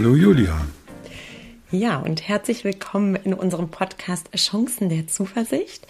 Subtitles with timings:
[0.00, 0.64] Hallo Julia.
[1.72, 5.88] Ja, und herzlich willkommen in unserem Podcast Chancen der Zuversicht.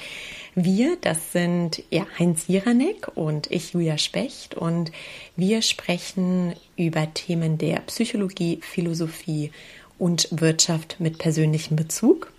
[0.54, 4.92] Wir, das sind ja, Heinz Jiranek und ich, Julia Specht, und
[5.36, 9.52] wir sprechen über Themen der Psychologie, Philosophie
[9.98, 12.32] und Wirtschaft mit persönlichem Bezug.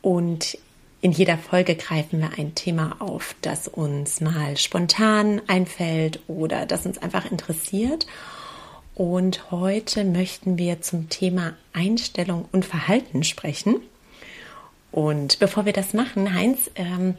[0.00, 0.58] Und
[1.00, 6.86] in jeder Folge greifen wir ein Thema auf, das uns mal spontan einfällt oder das
[6.86, 8.08] uns einfach interessiert.
[8.94, 13.80] Und heute möchten wir zum Thema Einstellung und Verhalten sprechen.
[14.90, 17.14] Und bevor wir das machen, Heinz, ähm,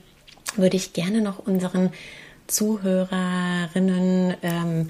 [0.55, 1.91] würde ich gerne noch unseren
[2.45, 4.89] Zuhörerinnen ähm,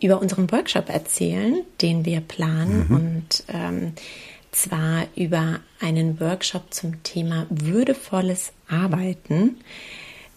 [0.00, 2.86] über unseren Workshop erzählen, den wir planen.
[2.88, 2.96] Mhm.
[2.96, 3.92] Und ähm,
[4.52, 9.58] zwar über einen Workshop zum Thema würdevolles Arbeiten.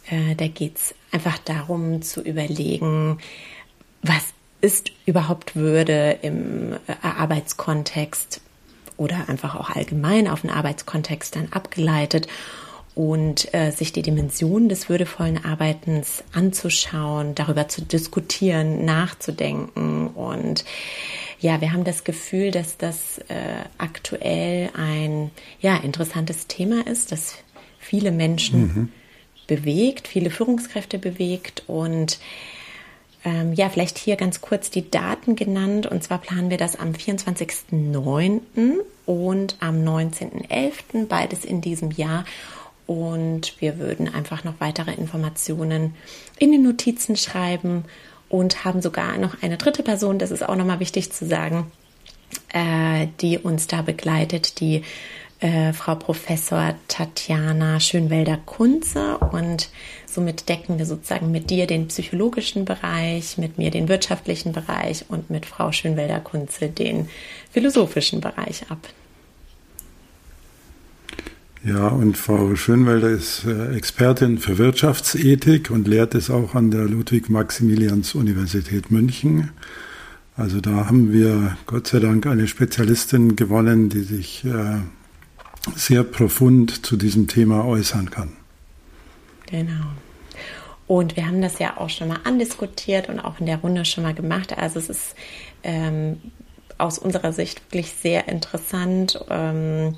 [0.10, 3.20] Äh, da geht es einfach darum zu überlegen,
[4.02, 8.42] was ist überhaupt Würde im äh, Arbeitskontext
[8.98, 12.28] oder einfach auch allgemein auf den Arbeitskontext dann abgeleitet
[12.96, 20.08] und äh, sich die Dimension des würdevollen Arbeitens anzuschauen, darüber zu diskutieren, nachzudenken.
[20.08, 20.66] Und
[21.40, 27.36] ja, wir haben das Gefühl, dass das äh, aktuell ein ja, interessantes Thema ist, das
[27.80, 28.90] viele Menschen mhm.
[29.48, 32.20] bewegt, viele Führungskräfte bewegt und
[33.26, 35.88] ähm, ja, vielleicht hier ganz kurz die Daten genannt.
[35.88, 38.42] Und zwar planen wir das am 24.09.
[39.06, 41.08] und am 19.11.
[41.08, 42.26] beides in diesem Jahr.
[42.88, 45.96] Und wir würden einfach noch weitere Informationen
[46.40, 47.86] in den Notizen schreiben
[48.30, 51.72] und haben sogar noch eine dritte Person, das ist auch nochmal wichtig zu sagen,
[52.54, 54.84] äh, die uns da begleitet, die
[55.40, 59.70] äh, Frau Professor Tatjana Schönwelder-Kunze und
[60.06, 65.30] somit decken wir sozusagen mit dir den psychologischen Bereich, mit mir den wirtschaftlichen Bereich und
[65.30, 67.08] mit Frau Schönwelder-Kunze den
[67.52, 68.90] philosophischen Bereich ab.
[71.64, 76.86] Ja, und Frau Schönwelder ist äh, Expertin für Wirtschaftsethik und lehrt es auch an der
[76.86, 79.52] Ludwig-Maximilians-Universität München.
[80.38, 84.78] Also da haben wir Gott sei Dank eine Spezialistin gewonnen, die sich äh,
[85.76, 88.36] sehr profund zu diesem Thema äußern kann.
[89.48, 89.86] Genau.
[90.88, 94.04] Und wir haben das ja auch schon mal andiskutiert und auch in der Runde schon
[94.04, 94.58] mal gemacht.
[94.58, 95.16] Also es ist
[95.64, 96.18] ähm,
[96.78, 99.24] aus unserer Sicht wirklich sehr interessant.
[99.30, 99.96] Ähm,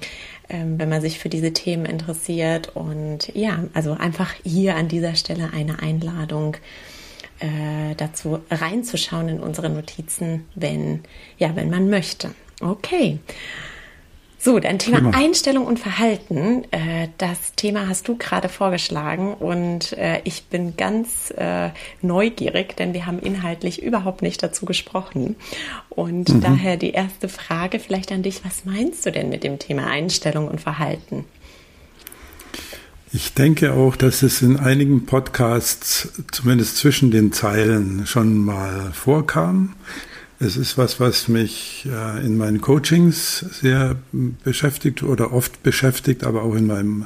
[0.52, 2.76] ähm, wenn man sich für diese Themen interessiert.
[2.76, 6.58] Und ja, also einfach hier an dieser Stelle eine Einladung
[7.40, 11.04] äh, dazu reinzuschauen in unsere Notizen, wenn,
[11.38, 12.32] ja, wenn man möchte.
[12.60, 13.20] Okay.
[14.44, 15.12] So, dein Thema Prima.
[15.16, 16.64] Einstellung und Verhalten.
[16.72, 21.70] Äh, das Thema hast du gerade vorgeschlagen und äh, ich bin ganz äh,
[22.02, 25.36] neugierig, denn wir haben inhaltlich überhaupt nicht dazu gesprochen.
[25.90, 26.42] Und mhm.
[26.42, 28.44] daher die erste Frage vielleicht an dich.
[28.44, 31.26] Was meinst du denn mit dem Thema Einstellung und Verhalten?
[33.14, 39.76] Ich denke auch, dass es in einigen Podcasts zumindest zwischen den Zeilen schon mal vorkam.
[40.44, 43.96] Es ist was, was mich äh, in meinen Coachings sehr
[44.44, 47.06] beschäftigt oder oft beschäftigt, aber auch in meinem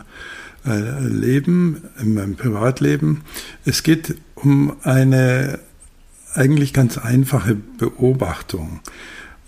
[0.65, 3.23] äh, Leben, in meinem Privatleben.
[3.65, 5.59] Es geht um eine
[6.33, 8.79] eigentlich ganz einfache Beobachtung,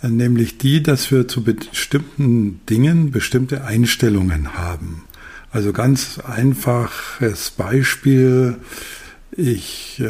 [0.01, 5.03] nämlich die, dass wir zu bestimmten Dingen bestimmte Einstellungen haben.
[5.49, 8.57] Also ganz einfaches Beispiel,
[9.31, 10.09] ich äh,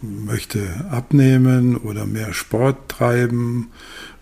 [0.00, 0.60] möchte
[0.90, 3.68] abnehmen oder mehr Sport treiben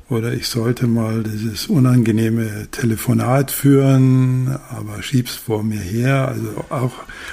[0.08, 6.28] oder ich sollte mal dieses unangenehme Telefonat führen, aber schieb's vor mir her.
[6.28, 6.92] Also auch,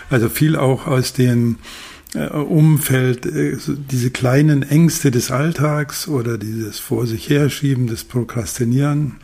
[0.10, 1.58] also viel auch aus dem
[2.16, 9.18] äh, Umfeld, äh, diese kleinen Ängste des Alltags oder dieses vor sich herschieben, das Prokrastinieren.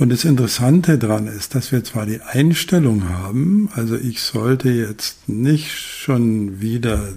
[0.00, 5.28] Und das Interessante daran ist, dass wir zwar die Einstellung haben, also ich sollte jetzt
[5.28, 7.08] nicht schon wieder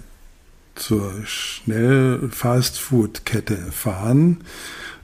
[0.76, 4.42] zur schnell Fastfood-Kette fahren,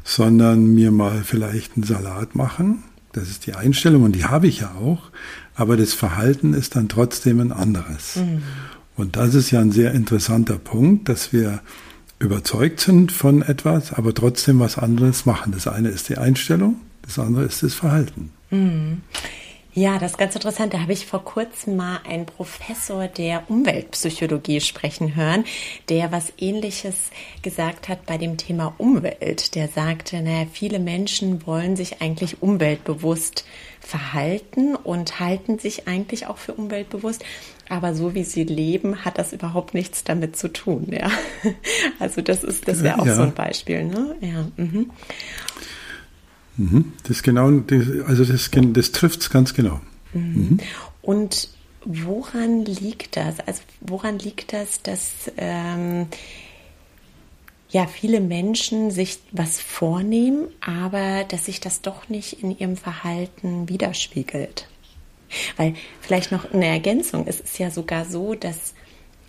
[0.03, 2.83] sondern mir mal vielleicht einen Salat machen.
[3.13, 5.03] Das ist die Einstellung und die habe ich ja auch,
[5.55, 8.17] aber das Verhalten ist dann trotzdem ein anderes.
[8.17, 8.41] Mhm.
[8.97, 11.61] Und das ist ja ein sehr interessanter Punkt, dass wir
[12.19, 15.53] überzeugt sind von etwas, aber trotzdem was anderes machen.
[15.53, 16.75] Das eine ist die Einstellung
[17.09, 18.31] das andere ist das Verhalten.
[18.51, 19.01] Mhm.
[19.73, 20.73] Ja, das ist ganz interessant.
[20.73, 25.45] Da habe ich vor kurzem mal einen Professor der Umweltpsychologie sprechen hören,
[25.89, 27.11] der was Ähnliches
[27.43, 29.55] gesagt hat bei dem Thema Umwelt.
[29.55, 33.45] Der sagte, naja, viele Menschen wollen sich eigentlich umweltbewusst
[33.79, 37.23] verhalten und halten sich eigentlich auch für umweltbewusst,
[37.69, 40.87] aber so wie sie leben, hat das überhaupt nichts damit zu tun.
[40.91, 41.09] Ja,
[41.99, 43.15] also das ist, das wäre auch ja.
[43.15, 43.83] so ein Beispiel.
[43.83, 44.15] Ne?
[44.21, 44.47] Ja.
[44.57, 44.91] Mhm.
[46.59, 46.93] Mhm.
[47.03, 47.47] Das genau,
[48.07, 49.81] also das, das trifft es ganz genau.
[50.13, 50.21] Mhm.
[50.21, 50.57] mhm.
[51.01, 51.49] Und
[51.85, 53.39] woran liegt das?
[53.39, 56.07] Also woran liegt das, dass ähm,
[57.69, 63.69] ja viele Menschen sich was vornehmen, aber dass sich das doch nicht in ihrem Verhalten
[63.69, 64.67] widerspiegelt?
[65.57, 68.73] Weil vielleicht noch eine Ergänzung, es ist ja sogar so, dass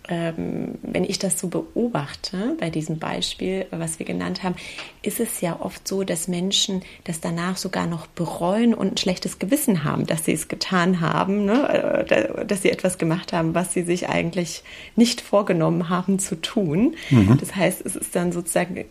[0.07, 4.55] ähm, wenn ich das so beobachte, bei diesem Beispiel, was wir genannt haben,
[5.01, 9.39] ist es ja oft so, dass Menschen das danach sogar noch bereuen und ein schlechtes
[9.39, 12.07] Gewissen haben, dass sie es getan haben, ne?
[12.09, 14.63] Äh, dass sie etwas gemacht haben, was sie sich eigentlich
[14.95, 16.95] nicht vorgenommen haben zu tun.
[17.09, 17.37] Mhm.
[17.39, 18.85] Das heißt, es ist dann sozusagen äh,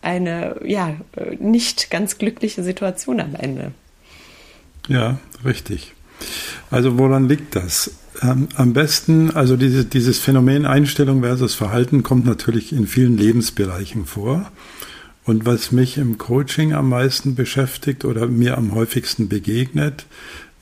[0.00, 0.96] eine ja
[1.38, 3.72] nicht ganz glückliche Situation am Ende.
[4.88, 5.92] Ja, richtig.
[6.70, 7.92] Also woran liegt das?
[8.20, 14.06] Ähm, am besten, also diese, dieses Phänomen Einstellung versus Verhalten kommt natürlich in vielen Lebensbereichen
[14.06, 14.50] vor.
[15.24, 20.06] Und was mich im Coaching am meisten beschäftigt oder mir am häufigsten begegnet,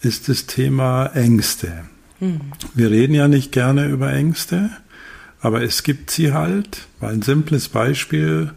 [0.03, 1.85] ist das Thema Ängste.
[2.21, 2.41] Mhm.
[2.75, 4.71] Wir reden ja nicht gerne über Ängste,
[5.41, 6.87] aber es gibt sie halt.
[7.01, 8.53] Ein simples Beispiel,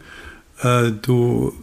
[0.62, 1.54] äh, du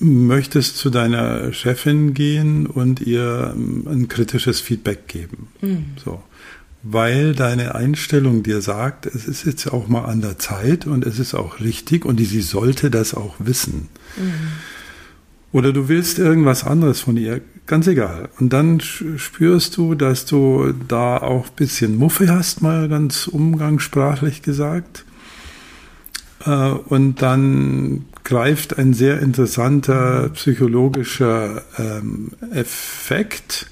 [0.00, 5.48] möchtest zu deiner Chefin gehen und ihr ähm, ein kritisches Feedback geben.
[5.60, 5.86] Mhm.
[6.02, 6.22] So.
[6.82, 11.18] Weil deine Einstellung dir sagt, es ist jetzt auch mal an der Zeit und es
[11.18, 13.88] ist auch richtig und sie sollte das auch wissen.
[14.16, 14.32] Mhm.
[15.52, 18.28] Oder du willst irgendwas anderes von ihr, ganz egal.
[18.38, 24.42] Und dann spürst du, dass du da auch ein bisschen Muffe hast, mal ganz umgangssprachlich
[24.42, 25.04] gesagt.
[26.44, 33.66] Äh, und dann greift ein sehr interessanter psychologischer ähm, Effekt,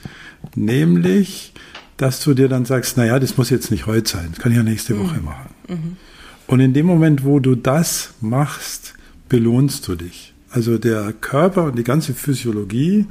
[0.55, 1.53] nämlich,
[1.97, 4.59] dass du dir dann sagst, naja, das muss jetzt nicht heute sein, das kann ich
[4.59, 5.01] ja nächste mhm.
[5.01, 5.51] Woche machen.
[5.69, 5.97] Mhm.
[6.47, 8.95] Und in dem Moment, wo du das machst,
[9.29, 10.33] belohnst du dich.
[10.51, 13.07] Also der Körper und die ganze Physiologie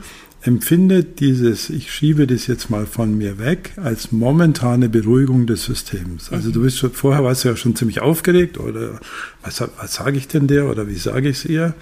[0.47, 6.31] empfindet dieses, ich schiebe das jetzt mal von mir weg, als momentane Beruhigung des Systems.
[6.31, 6.53] Also mhm.
[6.53, 9.01] du bist schon, vorher warst du ja schon ziemlich aufgeregt oder
[9.43, 11.75] was, was sage ich denn der oder wie sage ich es ihr?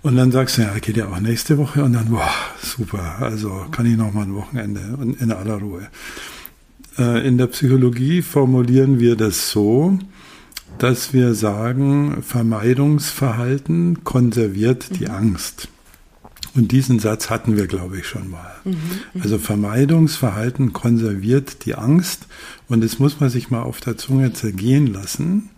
[0.00, 2.30] Und dann sagst du, ja, geht ja auch nächste Woche und dann, boah,
[2.62, 5.88] super, also kann ich noch mal ein Wochenende und in aller Ruhe.
[6.96, 9.98] Äh, in der Psychologie formulieren wir das so,
[10.78, 15.10] dass wir sagen, Vermeidungsverhalten konserviert die mhm.
[15.10, 15.68] Angst.
[16.54, 18.54] Und diesen Satz hatten wir, glaube ich, schon mal.
[18.64, 18.72] Mhm,
[19.14, 22.26] mhm, also Vermeidungsverhalten konserviert die Angst
[22.68, 25.50] und das muss man sich mal auf der Zunge zergehen lassen.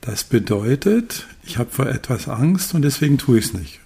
[0.00, 3.80] Das bedeutet, ich habe vor etwas Angst und deswegen tue ich es nicht.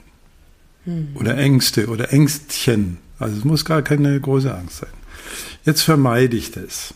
[0.85, 1.09] Mhm.
[1.15, 2.99] Oder Ängste oder Ängstchen.
[3.19, 4.91] Also es muss gar keine große Angst sein.
[5.65, 6.95] Jetzt vermeide ich das.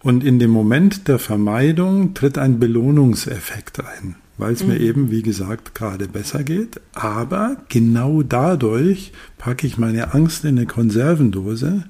[0.00, 4.70] Und in dem Moment der Vermeidung tritt ein Belohnungseffekt ein weil es mhm.
[4.70, 6.80] mir eben, wie gesagt, gerade besser geht.
[6.94, 11.84] Aber genau dadurch packe ich meine Angst in eine Konservendose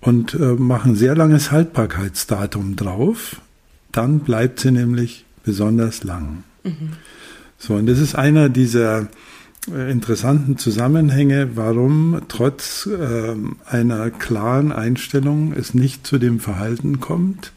[0.00, 3.40] und äh, mache ein sehr langes Haltbarkeitsdatum drauf.
[3.92, 6.44] Dann bleibt sie nämlich besonders lang.
[6.64, 6.90] Mhm.
[7.58, 9.08] So, und das ist einer dieser
[9.72, 13.34] äh, interessanten Zusammenhänge, warum trotz äh,
[13.64, 17.52] einer klaren Einstellung es nicht zu dem Verhalten kommt,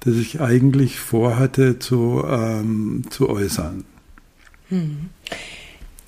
[0.00, 3.84] das ich eigentlich vorhatte zu, ähm, zu äußern.
[4.68, 5.10] Hm.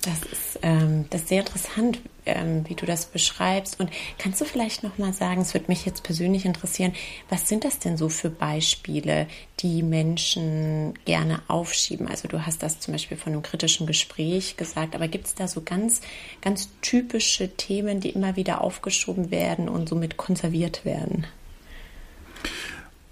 [0.03, 3.79] Das ist, ähm, das ist sehr interessant, ähm, wie du das beschreibst.
[3.79, 6.93] Und kannst du vielleicht noch mal sagen, es würde mich jetzt persönlich interessieren,
[7.29, 9.27] was sind das denn so für Beispiele,
[9.59, 12.07] die Menschen gerne aufschieben?
[12.07, 15.47] Also du hast das zum Beispiel von einem kritischen Gespräch gesagt, aber gibt es da
[15.47, 16.01] so ganz,
[16.41, 21.27] ganz typische Themen, die immer wieder aufgeschoben werden und somit konserviert werden?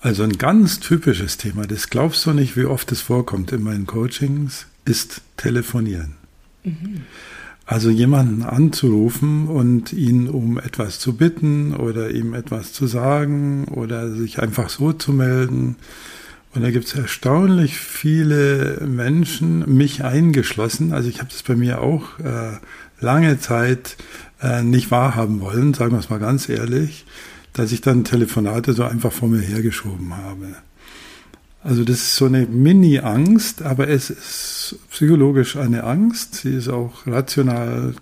[0.01, 3.86] Also ein ganz typisches Thema, das glaubst du nicht, wie oft es vorkommt in meinen
[3.86, 6.15] Coachings, ist Telefonieren.
[6.63, 7.01] Mhm.
[7.65, 14.12] Also jemanden anzurufen und ihn um etwas zu bitten oder ihm etwas zu sagen oder
[14.12, 15.75] sich einfach so zu melden.
[16.56, 20.94] Und da gibt es erstaunlich viele Menschen, mich eingeschlossen.
[20.94, 22.58] Also ich habe das bei mir auch äh,
[23.01, 23.98] lange Zeit
[24.41, 27.06] äh, nicht wahrhaben wollen, sagen wir es mal ganz ehrlich
[27.59, 30.55] dass ich dann Telefonate so einfach vor mir hergeschoben habe.
[31.61, 36.35] Also das ist so eine Mini-Angst, aber es ist psychologisch eine Angst.
[36.35, 37.95] Sie ist auch rational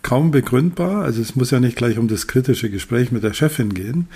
[0.00, 1.04] kaum begründbar.
[1.04, 4.08] Also es muss ja nicht gleich um das kritische Gespräch mit der Chefin gehen.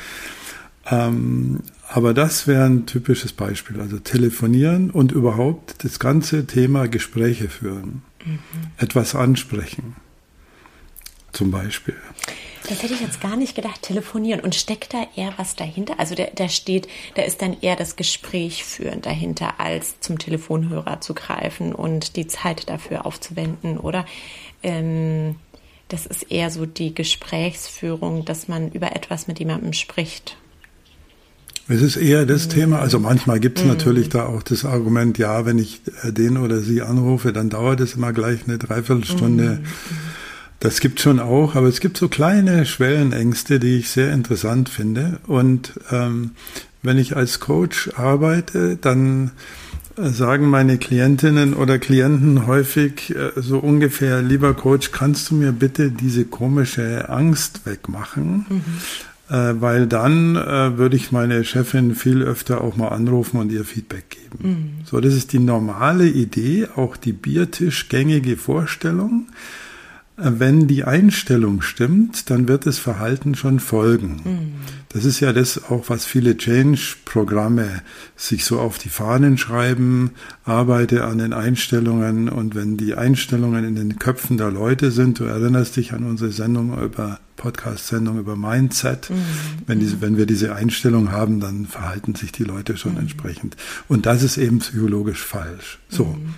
[0.87, 1.61] Ähm,
[1.91, 3.81] aber das wäre ein typisches Beispiel.
[3.81, 8.01] Also telefonieren und überhaupt das ganze Thema Gespräche führen.
[8.25, 8.39] Mhm.
[8.79, 9.95] Etwas ansprechen.
[11.33, 11.97] Zum Beispiel.
[12.69, 14.41] Das hätte ich jetzt gar nicht gedacht, telefonieren.
[14.41, 15.99] Und steckt da eher was dahinter?
[15.99, 21.01] Also da, da steht, da ist dann eher das Gespräch führen dahinter, als zum Telefonhörer
[21.01, 24.05] zu greifen und die Zeit dafür aufzuwenden, oder?
[24.63, 25.37] Ähm,
[25.89, 30.37] das ist eher so die Gesprächsführung, dass man über etwas mit jemandem spricht.
[31.69, 32.51] Es ist eher das mhm.
[32.51, 33.71] Thema, also manchmal gibt es mhm.
[33.71, 37.81] natürlich da auch das Argument, ja, wenn ich äh, den oder sie anrufe, dann dauert
[37.81, 39.61] es immer gleich eine Dreiviertelstunde.
[39.63, 39.67] Mhm.
[40.61, 45.21] Das gibt schon auch, aber es gibt so kleine Schwellenängste, die ich sehr interessant finde.
[45.27, 46.33] Und ähm,
[46.83, 49.33] wenn ich als Coach arbeite, dann
[49.97, 55.91] sagen meine Klientinnen oder Klienten häufig äh, so ungefähr, lieber Coach, kannst du mir bitte
[55.91, 58.47] diese komische Angst wegmachen?
[58.49, 58.63] Mhm
[59.29, 63.65] äh, weil dann äh, würde ich meine Chefin viel öfter auch mal anrufen und ihr
[63.65, 64.49] Feedback geben.
[64.49, 64.71] Mhm.
[64.85, 69.27] So, das ist die normale Idee, auch die Biertischgängige Vorstellung.
[70.19, 74.21] Wenn die Einstellung stimmt, dann wird das Verhalten schon folgen.
[74.25, 74.53] Mhm.
[74.89, 77.83] Das ist ja das auch, was viele Change-Programme
[78.17, 80.13] sich so auf die Fahnen schreiben,
[80.45, 85.25] arbeite an den Einstellungen und wenn die Einstellungen in den Köpfen der Leute sind, du
[85.25, 89.11] erinnerst dich an unsere Sendung über Podcast-Sendung über Mindset.
[89.11, 89.17] Mhm.
[89.67, 93.01] Wenn, diese, wenn wir diese Einstellung haben, dann verhalten sich die Leute schon mhm.
[93.01, 93.57] entsprechend.
[93.87, 95.79] Und das ist eben psychologisch falsch.
[95.91, 96.05] So.
[96.07, 96.35] Mhm.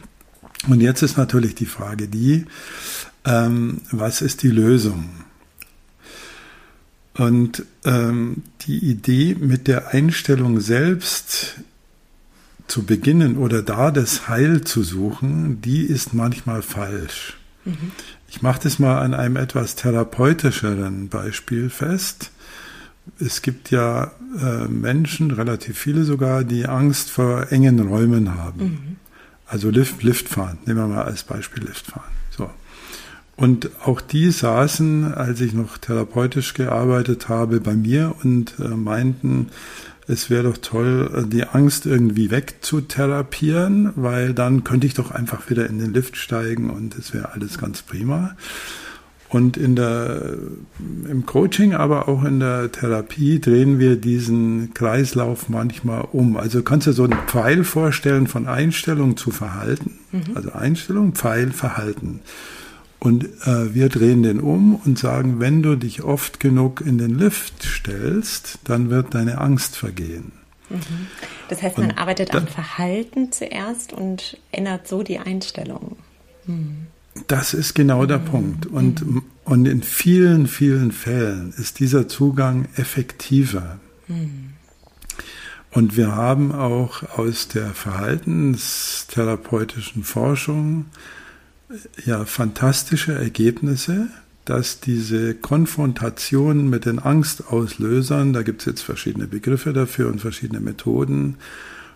[0.66, 2.44] Und jetzt ist natürlich die Frage die,
[3.24, 5.10] ähm, was ist die Lösung?
[7.14, 11.56] Und ähm, die Idee mit der Einstellung selbst
[12.68, 17.36] zu beginnen oder da das Heil zu suchen, die ist manchmal falsch.
[17.64, 17.92] Mhm.
[18.28, 22.30] Ich mache das mal an einem etwas therapeutischeren Beispiel fest.
[23.18, 28.62] Es gibt ja äh, Menschen, relativ viele sogar, die Angst vor engen Räumen haben.
[28.62, 28.96] Mhm.
[29.46, 32.17] Also Lift, Liftfahren, nehmen wir mal als Beispiel Liftfahren.
[33.38, 39.50] Und auch die saßen, als ich noch therapeutisch gearbeitet habe, bei mir und äh, meinten,
[40.08, 45.48] es wäre doch toll, äh, die Angst irgendwie wegzutherapieren, weil dann könnte ich doch einfach
[45.50, 48.34] wieder in den Lift steigen und es wäre alles ganz prima.
[49.28, 50.34] Und in der,
[51.08, 56.36] im Coaching, aber auch in der Therapie drehen wir diesen Kreislauf manchmal um.
[56.36, 60.00] Also kannst du so einen Pfeil vorstellen von Einstellung zu Verhalten.
[60.10, 60.34] Mhm.
[60.34, 62.18] Also Einstellung, Pfeil, Verhalten.
[63.00, 67.16] Und äh, wir drehen den um und sagen, wenn du dich oft genug in den
[67.16, 70.32] Lift stellst, dann wird deine Angst vergehen.
[70.68, 71.06] Mhm.
[71.48, 75.96] Das heißt, man und arbeitet am Verhalten zuerst und ändert so die Einstellung.
[76.46, 76.88] Mhm.
[77.26, 78.24] Das ist genau der mhm.
[78.24, 78.66] Punkt.
[78.66, 79.22] Und, mhm.
[79.44, 83.80] und in vielen, vielen Fällen ist dieser Zugang effektiver.
[84.08, 84.50] Mhm.
[85.70, 90.86] Und wir haben auch aus der verhaltenstherapeutischen Forschung
[92.04, 94.08] ja fantastische Ergebnisse,
[94.44, 100.60] dass diese Konfrontation mit den Angstauslösern, da gibt es jetzt verschiedene Begriffe dafür und verschiedene
[100.60, 101.36] Methoden,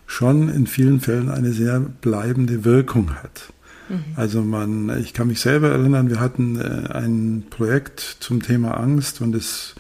[0.07, 3.52] schon in vielen Fällen eine sehr bleibende Wirkung hat.
[3.88, 4.05] Mhm.
[4.17, 9.23] Also man, ich kann mich selber erinnern, wir hatten äh, ein Projekt zum Thema Angst
[9.23, 9.75] und es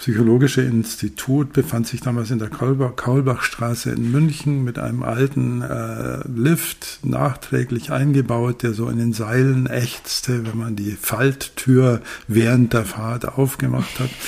[0.00, 7.00] Psychologische Institut befand sich damals in der Kaulbachstraße in München mit einem alten äh, Lift
[7.02, 13.28] nachträglich eingebaut, der so in den Seilen ächzte, wenn man die Falttür während der Fahrt
[13.28, 14.08] aufgemacht hat.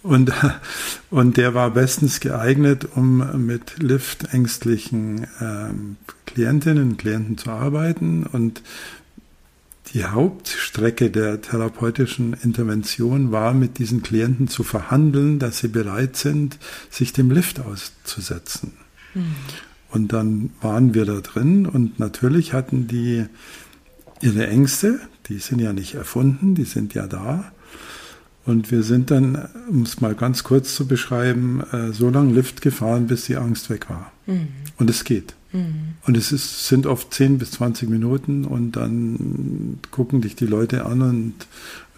[0.00, 0.32] Und,
[1.10, 8.24] und der war bestens geeignet, um mit liftängstlichen ähm, Klientinnen und Klienten zu arbeiten.
[8.24, 8.62] Und
[9.94, 16.58] die Hauptstrecke der therapeutischen Intervention war, mit diesen Klienten zu verhandeln, dass sie bereit sind,
[16.90, 18.72] sich dem Lift auszusetzen.
[19.14, 19.34] Mhm.
[19.90, 23.24] Und dann waren wir da drin und natürlich hatten die
[24.20, 27.52] ihre Ängste, die sind ja nicht erfunden, die sind ja da.
[28.44, 32.62] Und wir sind dann, um es mal ganz kurz zu beschreiben, äh, so lange Lift
[32.62, 34.10] gefahren, bis die Angst weg war.
[34.26, 34.48] Mhm.
[34.78, 35.34] Und es geht.
[35.52, 35.94] Mhm.
[36.06, 40.84] Und es ist, sind oft 10 bis 20 Minuten und dann gucken dich die Leute
[40.84, 41.34] an und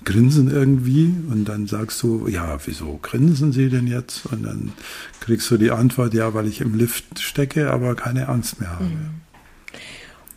[0.04, 4.26] grinsen irgendwie und dann sagst du, ja, wieso grinsen sie denn jetzt?
[4.26, 4.72] Und dann
[5.20, 8.84] kriegst du die Antwort, ja, weil ich im Lift stecke, aber keine Angst mehr habe.
[8.84, 9.20] Mhm.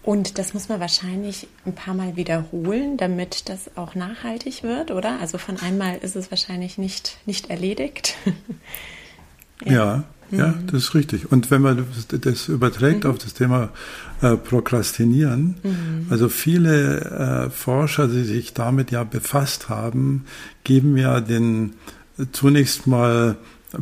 [0.03, 5.19] Und das muss man wahrscheinlich ein paar Mal wiederholen, damit das auch nachhaltig wird, oder?
[5.21, 8.17] Also von einmal ist es wahrscheinlich nicht, nicht erledigt.
[9.65, 9.73] ja.
[9.73, 10.03] ja.
[10.33, 10.67] Ja, mhm.
[10.67, 11.31] das ist richtig.
[11.31, 13.09] Und wenn man das überträgt mhm.
[13.09, 13.69] auf das Thema
[14.21, 16.07] äh, Prokrastinieren, mhm.
[16.09, 20.25] also viele äh, Forscher, die sich damit ja befasst haben,
[20.63, 21.73] geben ja den
[22.31, 23.35] zunächst mal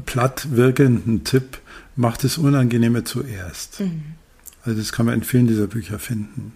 [0.05, 1.59] platt wirkenden Tipp,
[1.95, 3.79] macht das Unangenehme zuerst.
[3.79, 4.03] Mhm.
[4.63, 6.53] Also das kann man in vielen dieser Bücher finden.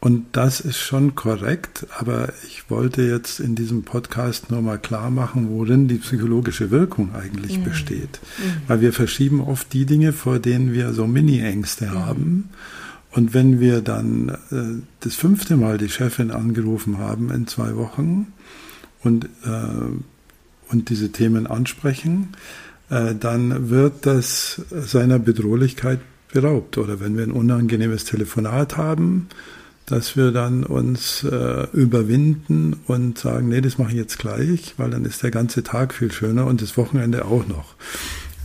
[0.00, 5.10] Und das ist schon korrekt, aber ich wollte jetzt in diesem Podcast nur mal klar
[5.10, 7.64] machen, worin die psychologische Wirkung eigentlich mhm.
[7.64, 8.20] besteht.
[8.38, 8.62] Mhm.
[8.66, 11.94] Weil wir verschieben oft die Dinge, vor denen wir so Mini-Ängste mhm.
[11.94, 12.50] haben.
[13.10, 18.32] Und wenn wir dann äh, das fünfte Mal die Chefin angerufen haben in zwei Wochen
[19.02, 22.28] und, äh, und diese Themen ansprechen,
[22.88, 26.00] äh, dann wird das seiner Bedrohlichkeit
[26.32, 26.78] beraubt.
[26.78, 29.28] Oder wenn wir ein unangenehmes Telefonat haben,
[29.90, 34.90] dass wir dann uns äh, überwinden und sagen, nee, das mache ich jetzt gleich, weil
[34.90, 37.74] dann ist der ganze Tag viel schöner und das Wochenende auch noch,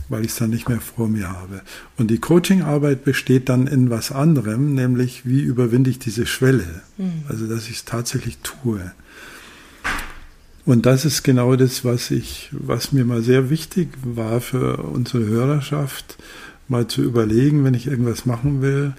[0.08, 1.62] weil ich es dann nicht mehr vor mir habe.
[1.96, 7.24] Und die Coachingarbeit besteht dann in was anderem, nämlich wie überwinde ich diese Schwelle, mhm.
[7.28, 8.92] also dass ich es tatsächlich tue.
[10.64, 15.24] Und das ist genau das, was ich, was mir mal sehr wichtig war für unsere
[15.24, 16.18] Hörerschaft,
[16.66, 18.94] mal zu überlegen, wenn ich irgendwas machen will,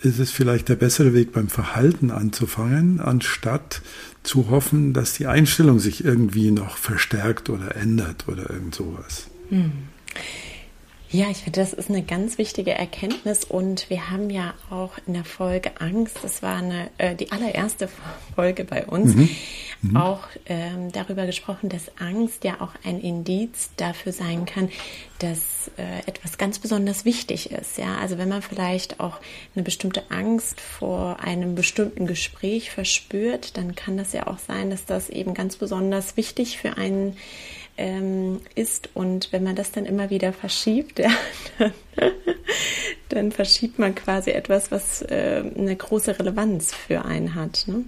[0.00, 3.82] ist es vielleicht der bessere Weg beim Verhalten anzufangen, anstatt
[4.22, 9.28] zu hoffen, dass die Einstellung sich irgendwie noch verstärkt oder ändert oder irgend sowas.
[9.48, 9.72] Hm.
[11.10, 15.14] Ja, ich finde, das ist eine ganz wichtige Erkenntnis und wir haben ja auch in
[15.14, 17.88] der Folge Angst, das war eine, äh, die allererste
[18.34, 19.30] Folge bei uns, mhm.
[19.80, 19.96] Mhm.
[19.96, 24.68] auch ähm, darüber gesprochen, dass Angst ja auch ein Indiz dafür sein kann,
[25.18, 27.78] dass äh, etwas ganz besonders wichtig ist.
[27.78, 29.18] Ja, also wenn man vielleicht auch
[29.54, 34.84] eine bestimmte Angst vor einem bestimmten Gespräch verspürt, dann kann das ja auch sein, dass
[34.84, 37.16] das eben ganz besonders wichtig für einen
[37.78, 38.90] ähm, ist.
[38.94, 41.10] Und wenn man das dann immer wieder verschiebt, ja,
[41.58, 41.72] dann,
[43.08, 47.64] dann, verschiebt man quasi etwas, was äh, eine große Relevanz für einen hat.
[47.66, 47.84] Ne?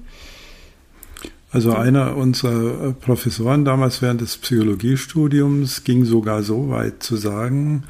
[1.53, 7.85] Also einer unserer Professoren damals während des Psychologiestudiums ging sogar so weit zu sagen,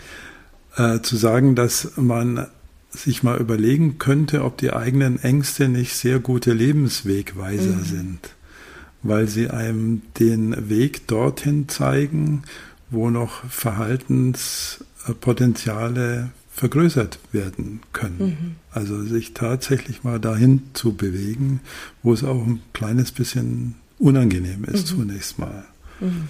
[0.77, 2.47] äh, zu sagen, dass man
[2.89, 7.85] sich mal überlegen könnte, ob die eigenen Ängste nicht sehr gute Lebenswegweiser mhm.
[7.85, 8.35] sind
[9.03, 12.43] weil sie einem den Weg dorthin zeigen,
[12.91, 18.19] wo noch Verhaltenspotenziale vergrößert werden können.
[18.19, 18.57] Mhm.
[18.71, 21.61] Also sich tatsächlich mal dahin zu bewegen,
[22.03, 24.99] wo es auch ein kleines bisschen unangenehm ist mhm.
[24.99, 25.65] zunächst mal.
[26.01, 26.29] Mhm.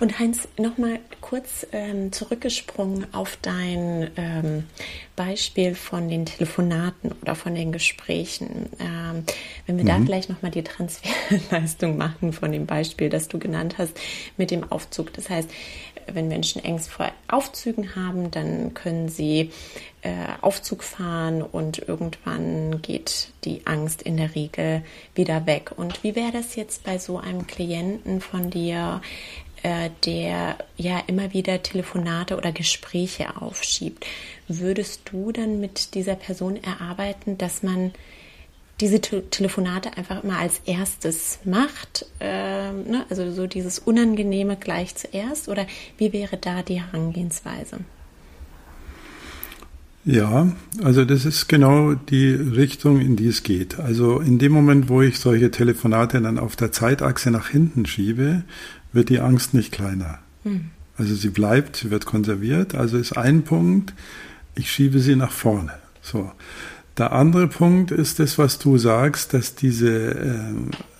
[0.00, 4.64] Und Heinz, nochmal kurz ähm, zurückgesprungen auf dein ähm,
[5.16, 8.68] Beispiel von den Telefonaten oder von den Gesprächen.
[8.80, 9.24] Ähm,
[9.66, 9.88] wenn wir mhm.
[9.88, 13.98] da vielleicht nochmal die Transferleistung machen von dem Beispiel, das du genannt hast
[14.36, 15.12] mit dem Aufzug.
[15.12, 15.48] Das heißt,
[16.12, 19.50] wenn Menschen Ängste vor Aufzügen haben, dann können sie
[20.02, 24.82] äh, Aufzug fahren und irgendwann geht die Angst in der Regel
[25.14, 25.72] wieder weg.
[25.76, 29.00] Und wie wäre das jetzt bei so einem Klienten von dir?
[29.64, 34.04] Äh, der ja immer wieder Telefonate oder Gespräche aufschiebt.
[34.46, 37.92] Würdest du dann mit dieser Person erarbeiten, dass man
[38.82, 42.04] diese Te Telefonate einfach immer als erstes macht?
[42.20, 43.06] Ähm, ne?
[43.08, 45.48] Also so dieses Unangenehme gleich zuerst?
[45.48, 47.78] Oder wie wäre da die Herangehensweise?
[50.04, 53.78] Ja, also das ist genau die Richtung, in die es geht.
[53.80, 58.44] Also in dem Moment, wo ich solche Telefonate dann auf der Zeitachse nach hinten schiebe,
[58.94, 60.18] wird die Angst nicht kleiner.
[60.44, 60.70] Mhm.
[60.96, 62.74] Also sie bleibt, sie wird konserviert.
[62.74, 63.92] Also ist ein Punkt,
[64.54, 65.72] ich schiebe sie nach vorne.
[66.00, 66.32] So.
[66.96, 70.14] Der andere Punkt ist das, was du sagst, dass diese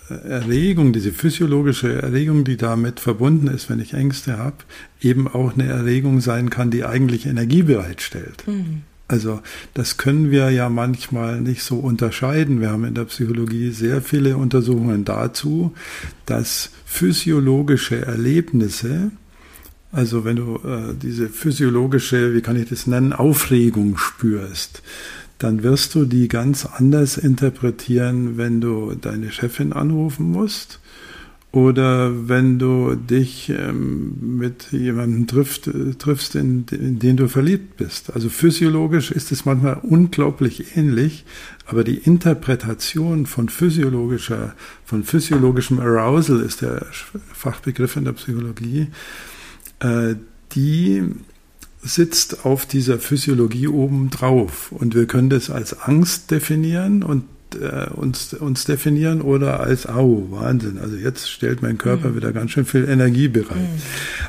[0.09, 4.57] äh, Erregung, diese physiologische Erregung, die damit verbunden ist, wenn ich Ängste habe,
[5.01, 8.43] eben auch eine Erregung sein kann, die eigentlich Energie bereitstellt.
[8.45, 8.81] Mhm.
[9.07, 9.41] Also
[9.75, 12.59] das können wir ja manchmal nicht so unterscheiden.
[12.59, 15.73] Wir haben in der Psychologie sehr viele Untersuchungen dazu,
[16.25, 19.11] dass physiologische Erlebnisse,
[19.91, 24.81] also wenn du äh, diese physiologische, wie kann ich das nennen, Aufregung spürst,
[25.37, 30.79] dann wirst du die ganz anders interpretieren, wenn du deine Chefin anrufen musst
[31.55, 37.77] oder wenn du dich ähm, mit jemandem triffst, äh, triffst in, in, den du verliebt
[37.77, 38.13] bist.
[38.13, 41.23] Also physiologisch ist es manchmal unglaublich ähnlich,
[41.65, 46.87] aber die Interpretation von physiologischer, von physiologischem Arousal ist der
[47.31, 48.87] Fachbegriff in der Psychologie,
[49.79, 50.15] äh,
[50.51, 51.03] die
[51.81, 54.73] sitzt auf dieser Physiologie oben drauf.
[54.73, 60.27] Und wir können das als Angst definieren und äh, uns, uns definieren oder als, au,
[60.29, 62.15] Wahnsinn, also jetzt stellt mein Körper mhm.
[62.15, 63.57] wieder ganz schön viel Energie bereit.
[63.57, 63.81] Mhm.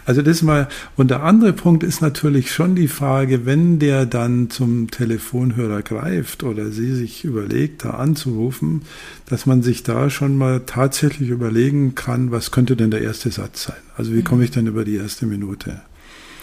[0.05, 4.50] Also das mal, und der andere Punkt ist natürlich schon die Frage, wenn der dann
[4.50, 8.83] zum Telefonhörer greift oder sie sich überlegt, da anzurufen,
[9.26, 13.64] dass man sich da schon mal tatsächlich überlegen kann, was könnte denn der erste Satz
[13.64, 13.76] sein?
[13.96, 14.24] Also wie mhm.
[14.24, 15.81] komme ich denn über die erste Minute?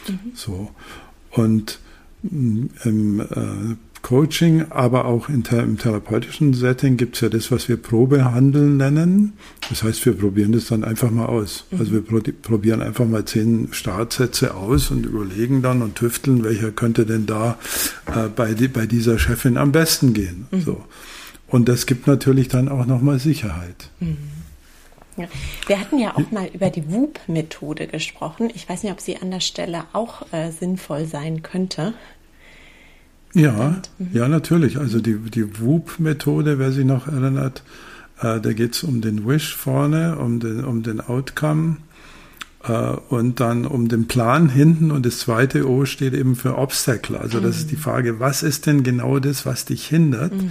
[0.08, 0.32] Mhm.
[0.34, 0.72] So.
[1.32, 1.80] Und
[2.24, 7.78] mm, im äh, Coaching, aber auch im therapeutischen Setting gibt es ja das, was wir
[7.78, 9.34] Probehandeln nennen.
[9.70, 11.66] Das heißt, wir probieren das dann einfach mal aus.
[11.72, 11.80] Mhm.
[11.80, 17.06] Also wir probieren einfach mal zehn Startsätze aus und überlegen dann und tüfteln, welcher könnte
[17.06, 17.58] denn da
[18.06, 20.48] äh, bei, die, bei dieser Chefin am besten gehen.
[20.52, 20.62] Mhm.
[20.62, 20.84] So.
[21.48, 23.90] Und das gibt natürlich dann auch nochmal Sicherheit.
[24.02, 24.18] Mhm.
[25.16, 25.28] Ja.
[25.68, 28.52] Wir hatten ja auch mal über die WUP-Methode gesprochen.
[28.54, 31.94] Ich weiß nicht, ob sie an der Stelle auch äh, sinnvoll sein könnte.
[33.34, 34.08] Ja, mhm.
[34.14, 34.78] ja, natürlich.
[34.78, 37.64] Also die, die WUP-Methode, wer sich noch erinnert,
[38.20, 41.78] äh, da geht es um den Wish vorne, um den, um den Outcome
[42.64, 42.72] äh,
[43.10, 47.18] und dann um den Plan hinten und das zweite O steht eben für Obstacle.
[47.18, 47.82] Also das ist die mhm.
[47.82, 50.34] Frage, was ist denn genau das, was dich hindert?
[50.34, 50.50] Mhm.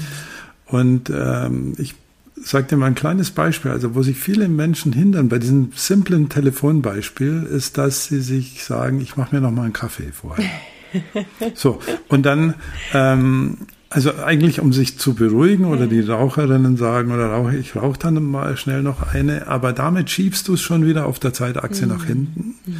[0.66, 1.94] Und ähm, ich
[2.34, 6.28] sage dir mal ein kleines Beispiel, also wo sich viele Menschen hindern bei diesem simplen
[6.28, 10.44] Telefonbeispiel, ist, dass sie sich sagen, ich mache mir noch mal einen Kaffee vorher.
[11.54, 12.54] So, und dann,
[12.92, 13.58] ähm,
[13.90, 18.22] also eigentlich um sich zu beruhigen oder die Raucherinnen sagen, oder rauche ich rauche dann
[18.22, 21.92] mal schnell noch eine, aber damit schiebst du es schon wieder auf der Zeitachse mhm.
[21.92, 22.76] nach hinten mhm.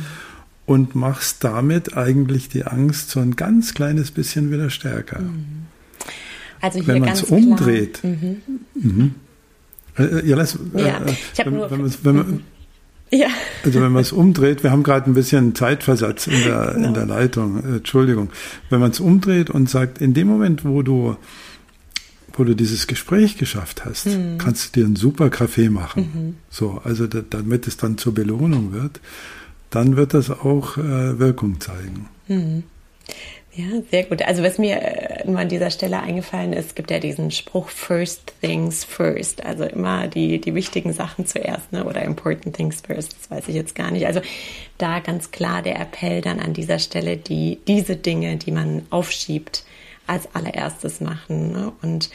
[0.66, 5.20] und machst damit eigentlich die Angst so ein ganz kleines bisschen wieder stärker.
[5.20, 5.66] Mhm.
[6.61, 8.03] Also hier Wenn man es umdreht.
[8.05, 8.37] Mhm.
[8.75, 9.14] Mhm.
[9.98, 11.70] Äh, äh, ja, lass, ja, äh, ich habe nur.
[11.70, 12.40] Wenn, wenn mhm.
[13.12, 13.29] Ja.
[13.62, 16.88] Also wenn man es umdreht, wir haben gerade ein bisschen Zeitversatz in der, genau.
[16.88, 18.31] in der Leitung, Entschuldigung.
[18.70, 21.16] Wenn man es umdreht und sagt, in dem Moment, wo du,
[22.33, 24.38] wo du dieses Gespräch geschafft hast, mhm.
[24.38, 26.11] kannst du dir einen super Kaffee machen.
[26.14, 26.37] Mhm.
[26.48, 29.01] So, also da, damit es dann zur Belohnung wird,
[29.68, 32.09] dann wird das auch äh, Wirkung zeigen.
[32.29, 32.62] Mhm.
[33.55, 34.23] Ja, sehr gut.
[34.23, 38.33] Also was mir äh, nur an dieser Stelle eingefallen ist, gibt ja diesen Spruch First
[38.41, 39.45] Things First.
[39.45, 41.85] Also immer die, die wichtigen Sachen zuerst, ne?
[41.85, 44.07] oder Important Things First, das weiß ich jetzt gar nicht.
[44.07, 44.23] Also
[44.79, 49.65] da ganz klar der Appell dann an dieser Stelle, die diese Dinge, die man aufschiebt,
[50.07, 51.53] als allererstes machen.
[51.53, 51.73] Ne?
[51.83, 52.09] Und,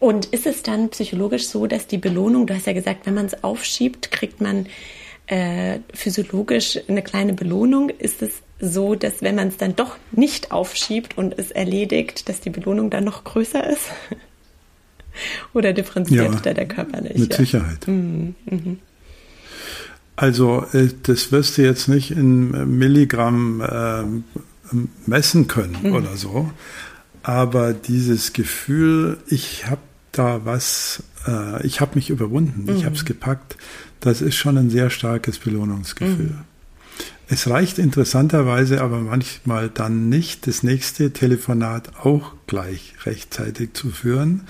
[0.00, 3.26] und ist es dann psychologisch so, dass die Belohnung, du hast ja gesagt, wenn man
[3.26, 4.66] es aufschiebt, kriegt man
[5.28, 7.88] äh, physiologisch eine kleine Belohnung?
[7.88, 12.40] Ist es so, dass wenn man es dann doch nicht aufschiebt und es erledigt, dass
[12.40, 13.88] die Belohnung dann noch größer ist?
[15.52, 17.18] Oder differenziert ja, da der Körper nicht?
[17.18, 17.36] Mit ja.
[17.36, 17.86] Sicherheit.
[17.86, 18.34] Mhm.
[18.46, 18.78] Mhm.
[20.16, 25.92] Also äh, das wirst du jetzt nicht in Milligramm äh, messen können mhm.
[25.92, 26.50] oder so.
[27.22, 29.80] Aber dieses Gefühl, ich habe
[30.12, 33.06] da was, äh, ich habe mich überwunden, ich habe es mhm.
[33.06, 33.56] gepackt,
[34.00, 36.34] das ist schon ein sehr starkes Belohnungsgefühl.
[37.28, 44.42] Es reicht interessanterweise aber manchmal dann nicht, das nächste Telefonat auch gleich rechtzeitig zu führen.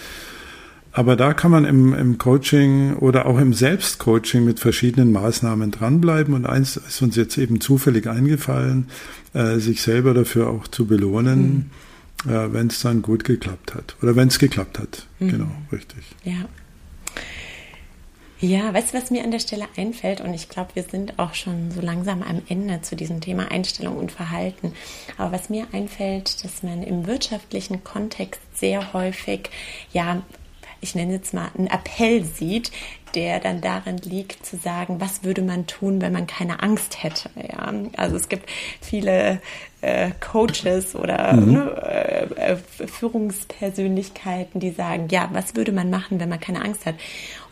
[0.90, 6.34] Aber da kann man im, im Coaching oder auch im Selbstcoaching mit verschiedenen Maßnahmen dranbleiben.
[6.34, 8.86] Und eins ist uns jetzt eben zufällig eingefallen,
[9.34, 11.70] äh, sich selber dafür auch zu belohnen,
[12.24, 12.32] mhm.
[12.32, 13.96] äh, wenn es dann gut geklappt hat.
[14.02, 15.06] Oder wenn es geklappt hat.
[15.18, 15.28] Mhm.
[15.30, 16.04] Genau, richtig.
[16.22, 16.48] Ja.
[18.40, 20.20] Ja, weißt du, was mir an der Stelle einfällt?
[20.20, 23.96] Und ich glaube, wir sind auch schon so langsam am Ende zu diesem Thema Einstellung
[23.96, 24.74] und Verhalten.
[25.16, 29.50] Aber was mir einfällt, dass man im wirtschaftlichen Kontext sehr häufig,
[29.92, 30.22] ja,
[30.84, 32.70] ich nenne jetzt mal einen Appell sieht,
[33.14, 37.30] der dann darin liegt, zu sagen, was würde man tun, wenn man keine Angst hätte.
[37.36, 37.72] Ja?
[37.96, 39.40] Also es gibt viele
[39.80, 41.52] äh, Coaches oder mhm.
[41.52, 46.84] ne, äh, äh, Führungspersönlichkeiten, die sagen, ja, was würde man machen, wenn man keine Angst
[46.84, 46.96] hat?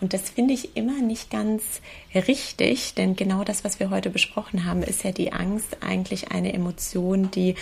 [0.00, 1.62] Und das finde ich immer nicht ganz
[2.14, 6.52] richtig, denn genau das, was wir heute besprochen haben, ist ja die Angst eigentlich eine
[6.52, 7.54] Emotion, die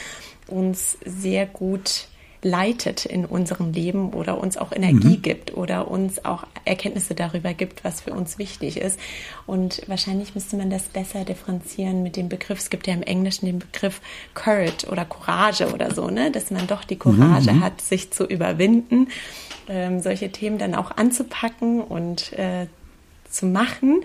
[0.49, 2.09] uns sehr gut
[2.43, 5.23] leitet in unserem Leben oder uns auch Energie mhm.
[5.23, 8.99] gibt oder uns auch Erkenntnisse darüber gibt, was für uns wichtig ist.
[9.47, 12.59] Und wahrscheinlich müsste man das besser differenzieren mit dem Begriff.
[12.59, 14.01] Es gibt ja im Englischen den Begriff
[14.35, 16.31] Courage oder Courage oder so, ne?
[16.31, 17.61] dass man doch die Courage mhm.
[17.63, 19.09] hat, sich zu überwinden,
[19.69, 22.67] ähm, solche Themen dann auch anzupacken und äh,
[23.29, 24.03] zu machen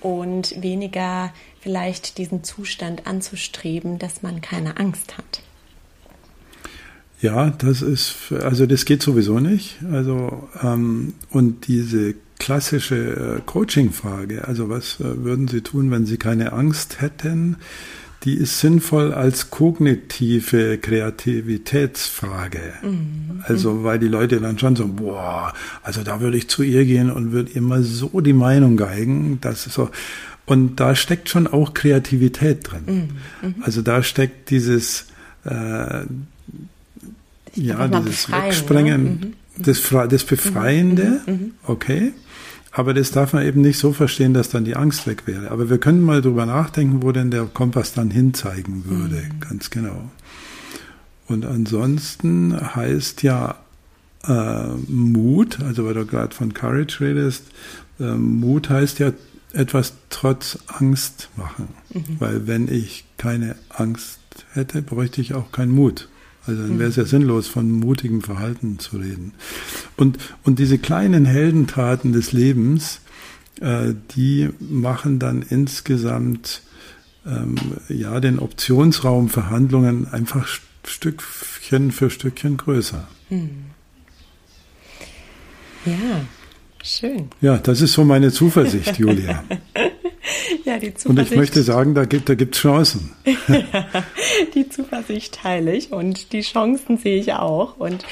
[0.00, 5.42] und weniger vielleicht diesen Zustand anzustreben, dass man keine Angst hat.
[7.20, 9.76] Ja, das ist, also das geht sowieso nicht.
[9.90, 16.18] Also, ähm, und diese klassische äh, Coaching-Frage, also was äh, würden Sie tun, wenn Sie
[16.18, 17.56] keine Angst hätten,
[18.24, 22.60] die ist sinnvoll als kognitive Kreativitätsfrage.
[22.82, 23.42] Mhm.
[23.42, 27.10] Also, weil die Leute dann schon so, boah, also da würde ich zu ihr gehen
[27.10, 29.90] und würde immer so die Meinung geigen, dass so,
[30.46, 32.84] und da steckt schon auch Kreativität drin.
[33.42, 33.48] Mhm.
[33.48, 33.54] mhm.
[33.62, 35.06] Also da steckt dieses,
[35.44, 36.04] äh,
[37.54, 38.30] ja, dieses?
[38.30, 39.32] Wegsprengen, ne?
[39.58, 41.32] das, das Befreiende, mhm.
[41.32, 41.52] mhm.
[41.66, 42.12] okay.
[42.76, 45.52] Aber das darf man eben nicht so verstehen, dass dann die Angst weg wäre.
[45.52, 49.40] Aber wir können mal drüber nachdenken, wo denn der Kompass dann hinzeigen würde, mhm.
[49.40, 50.10] ganz genau.
[51.28, 53.56] Und ansonsten heißt ja
[54.26, 57.44] äh, Mut, also weil du gerade von Courage redest,
[58.00, 59.12] äh, Mut heißt ja
[59.52, 61.68] etwas trotz Angst machen.
[61.92, 62.16] Mhm.
[62.18, 64.18] Weil wenn ich keine Angst
[64.52, 66.08] hätte, bräuchte ich auch keinen Mut.
[66.46, 69.32] Also dann wäre es ja sinnlos, von mutigem Verhalten zu reden.
[69.96, 73.00] Und, und diese kleinen Heldentaten des Lebens,
[73.60, 76.62] äh, die machen dann insgesamt
[77.26, 77.54] ähm,
[77.88, 80.46] ja den Optionsraum für Handlungen einfach
[80.86, 83.08] Stückchen für Stückchen größer.
[83.28, 83.50] Hm.
[85.86, 86.24] Ja,
[86.82, 87.28] schön.
[87.40, 89.44] Ja, das ist so meine Zuversicht, Julia.
[90.64, 91.06] ja, die Zuversicht.
[91.06, 93.12] Und ich möchte sagen, da gibt es Chancen.
[94.54, 97.76] die Zuversicht teile ich und die Chancen sehe ich auch.
[97.76, 98.04] Und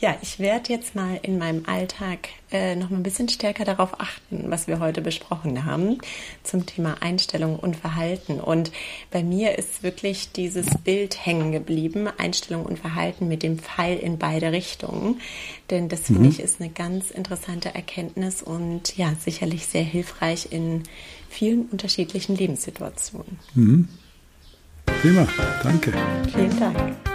[0.00, 4.00] ja, ich werde jetzt mal in meinem Alltag äh, noch mal ein bisschen stärker darauf
[4.00, 5.98] achten, was wir heute besprochen haben
[6.42, 8.40] zum Thema Einstellung und Verhalten.
[8.40, 8.72] Und
[9.10, 14.16] bei mir ist wirklich dieses Bild hängen geblieben, Einstellung und Verhalten mit dem Pfeil in
[14.16, 15.20] beide Richtungen.
[15.68, 16.28] Denn das finde mhm.
[16.30, 20.84] ich ist eine ganz interessante Erkenntnis und ja, sicherlich sehr hilfreich in
[21.30, 23.38] vielen unterschiedlichen Lebenssituationen.
[23.54, 23.88] Mhm.
[24.84, 25.26] Prima,
[25.62, 25.92] danke.
[26.34, 27.09] Vielen Dank.